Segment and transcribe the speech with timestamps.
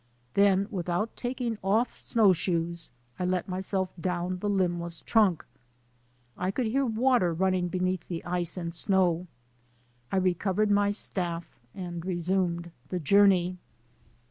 [0.33, 5.45] Then, without taking off snowshoes, I let myself down the limbless trunk.
[6.35, 7.67] I could hear water SNOW BLINDED ON THE SUMMIT u running
[7.99, 9.27] beneath the ice and snow.
[10.11, 13.59] I recovered my staff and resumed the journey.